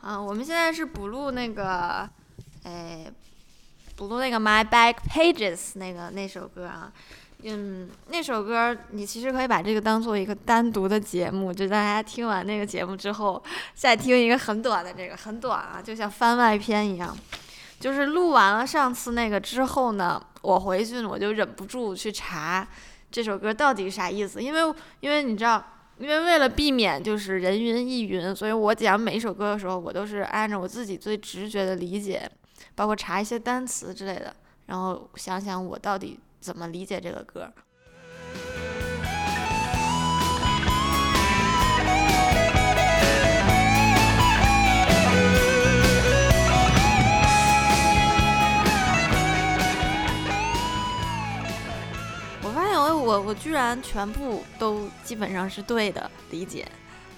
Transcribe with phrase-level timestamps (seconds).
[0.00, 2.08] 啊，我们现在是补录那个，
[2.64, 3.04] 哎，
[3.96, 6.90] 补录那个 My Back Pages 那个那首歌啊。
[7.42, 13.42] 嗯，那首歌你其实可以把这个当做一个单独的节目，就大家听完那个节目之后，
[13.74, 17.16] 再听一个很短的这个，很短啊，就像番外篇一样。
[17.78, 22.66] 就是录完了上次那个之后呢，我回去我就忍不住去查
[23.10, 25.64] 这首歌到底啥意思，因为因为你知道，
[26.00, 32.28] 因为为了避免就是人云亦云，所以我讲每一首歌的时候，我都是按照我自己最直觉的理解，
[32.74, 34.34] 包括查一些单词之类的，
[34.66, 36.18] 然后想想我到底。
[36.40, 37.52] 怎么理解这个歌？
[52.42, 56.66] 我发现我我我居然全部都基本上是对的理解，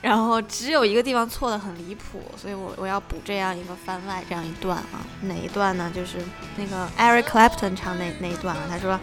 [0.00, 5.90] 然后只有一个地方错的很离谱，所以我我要补这样一个番外这样一段啊，哪一段呢？
[5.94, 6.18] 就是
[6.56, 8.98] 那个 Eric Clapton 唱那那一段啊，他说。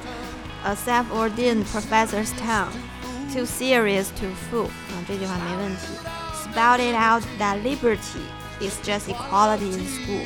[0.65, 2.73] A self-ordained professor's tongue,
[3.31, 4.65] too serious to fool。
[4.65, 5.87] 啊，这句话没问题。
[6.43, 8.25] Spouted out that liberty
[8.59, 10.25] is just equality in school.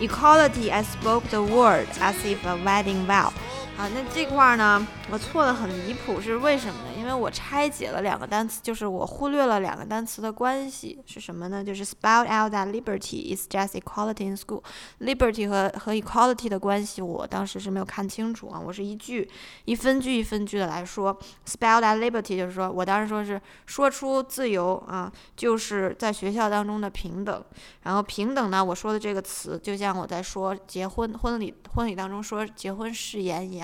[0.00, 3.32] Equality, I spoke the word as if a wedding vow.
[3.78, 6.90] 啊，那这块呢，我错的很离谱，是为什么呢？
[6.96, 11.64] 因为我拆解了两个单词，就是我忽略了两个单词的关系是什么呢？
[11.64, 14.62] 就是 spelled out that liberty is just equality in school。
[15.00, 18.60] liberty 和和 equality 的关系，我当时是没有看清楚啊。
[18.60, 19.28] 我是一句
[19.64, 27.42] 一分句一分句的来说，spelled out liberty 就是说我当时说是说出自由啊，就是在学校当中的平等。
[27.82, 33.61] 然后平等呢，我说的这个词，就像我在说结婚婚礼婚礼当中说结婚誓言一样。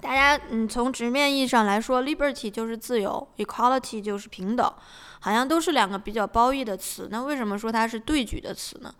[0.00, 4.70] 大家，嗯，从直面意义上来说，liberty 就是自由，equality 就是平等，
[5.20, 7.08] 好像都是两个比较褒义的词。
[7.10, 8.94] 那为什么说它是对举的词呢？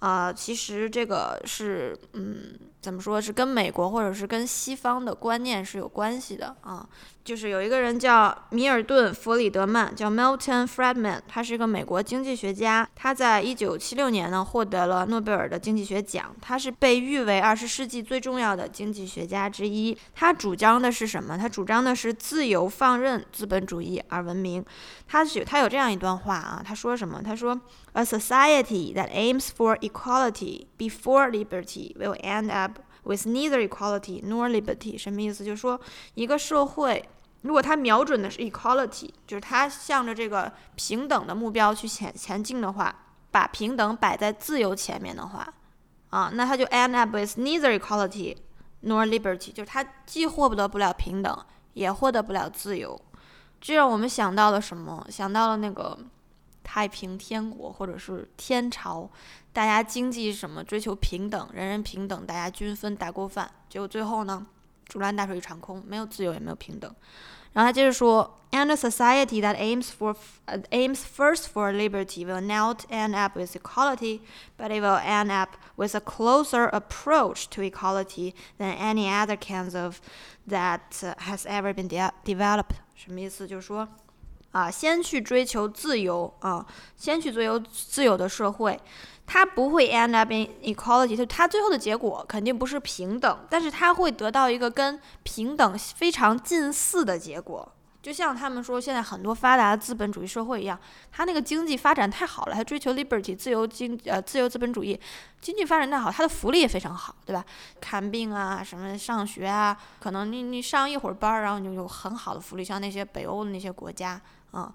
[0.00, 6.86] 啊，其实这个是，嗯，怎么说是跟美国或者是跟西方的观念是有关系的啊。
[7.22, 12.88] 就是有一个人叫米尔顿·弗里德曼，叫 Milton Friedman，他是一个美国经济学家。
[12.96, 16.34] 他在一九七六年呢获得了诺贝尔的经济学奖。
[16.40, 19.96] 他是被誉为二十世纪最重要的经济学家之一。
[20.14, 21.36] 他主张的是什么？
[21.36, 24.64] 他主张的是自由放任资本主义而文明。
[25.06, 27.20] 他是他有这样一段话啊，他说什么？
[27.22, 27.60] 他说
[27.92, 35.42] ：“A society that aims for equality before liberty will end up。” With neither equality nor liberty，什么意思？
[35.42, 35.80] 就是说，
[36.12, 37.08] 一个社会
[37.40, 42.94] 如果它瞄准的是 equality，就是它向着这个平等的目标去前前进的话，
[43.30, 45.50] 把平等摆在自由前面的话，
[46.10, 48.36] 啊，那它就 end up with neither equality
[48.82, 51.34] nor liberty，就是它既获得不了平等，
[51.72, 53.00] 也获得不了自由。
[53.62, 55.06] 这让我们想到了什么？
[55.08, 55.98] 想到了那个
[56.63, 59.09] 太平天国或者是天朝。
[59.53, 63.49] 大家经济什么追求平等，人人平等，大家均分大锅饭。
[63.69, 64.45] 结果最后呢，
[64.85, 66.93] 竹篮打水一场空，没有自由，也没有平等。
[67.53, 70.15] 然后他接着说，And a society that aims for
[70.71, 74.21] aims first for liberty will not end up with equality,
[74.57, 79.73] but it will end up with a closer approach to equality than any other kinds
[79.77, 79.99] of
[80.47, 80.81] that
[81.19, 81.89] has ever been
[82.23, 82.75] developed。
[82.93, 83.47] 什么意思？
[83.47, 83.87] 就是说，
[84.52, 86.66] 啊，先去追求自由啊，
[86.96, 88.80] 先去追求自由的社会。
[89.26, 97.72] 它不会 end up in equality，就它最后的结果肯定不是平等，但是它会得到一个跟平等非常近似的结果。
[98.02, 100.78] 就像他们说，现在很多发达的资本主义社会一样，
[101.12, 104.98] 它那个经济发展太好了，它追求 liberty 自由经呃自由资本主义，
[105.40, 107.44] 经济发展太好，它的福利也非常好，对吧？
[107.80, 114.20] 看病啊，什么上学啊，可能你你上一会儿班，然后你就有很好的福利，像那些北欧的那些国家
[114.52, 114.72] 啊。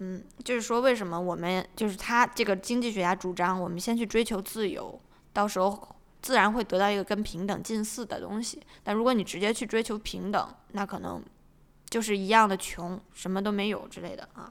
[0.00, 5.00] 嗯，就是说，为什么我们就是他这个经济学家主张，我们先去追求自由，
[5.32, 8.62] 到时候自然会得到一个跟平等近似的东西。
[8.84, 11.20] 但如果你直接去追求平等，那可能
[11.88, 14.50] 就是一样的穷，什么都没有之类的啊。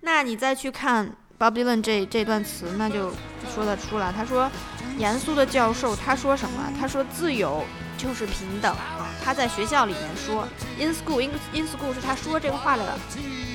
[0.00, 3.12] 那你再去看 Bob Dylan 这这段词，那就
[3.54, 4.12] 说得出来。
[4.12, 4.50] 他说，
[4.98, 6.72] 严肃的教授，他说什么？
[6.78, 7.64] 他说，自由
[7.96, 9.08] 就是平等啊。
[9.24, 10.46] 他在学校里面说
[10.78, 12.98] ，in school，in in school 是他说这个话的。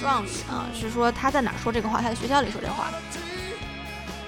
[0.02, 2.02] 状语啊，是说他在哪说这个话？
[2.02, 2.90] 他在学校里说这话。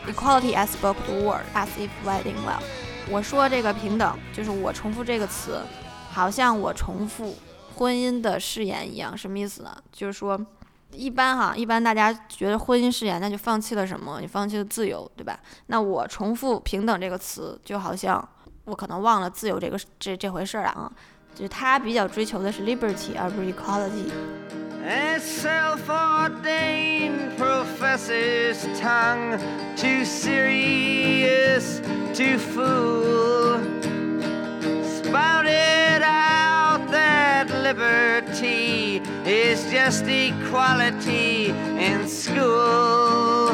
[0.06, 2.62] Equality, I spoke the world as if wedding well。
[3.10, 5.60] 我说这个平等，就是我重复这个词，
[6.12, 7.36] 好像我重复
[7.76, 9.16] 婚姻的誓言一样。
[9.18, 9.76] 什么意思呢？
[9.92, 10.40] 就是说，
[10.92, 14.22] 一般哈，一般大家觉得婚姻誓言，那就放弃了什么？
[14.22, 15.40] 你放弃了自由，对吧？
[15.68, 18.30] 那我重复平等这个词，就好像
[18.66, 20.90] 我可能忘了自由这个这这回事儿了啊。
[21.36, 24.12] 就是他比较追求的是 liberty，而不是 equality。
[24.86, 29.40] A self-ordained professor's tongue,
[29.76, 31.82] too serious
[32.14, 33.73] to fool.
[37.74, 43.50] Liberty is just equality in school.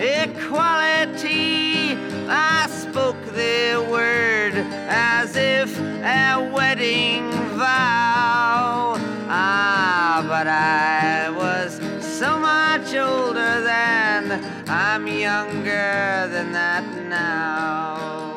[0.00, 1.96] Equality,
[2.28, 4.54] I spoke the word
[4.88, 8.96] as if a wedding vow.
[9.28, 18.31] Ah, but I was so much older then, I'm younger than that now.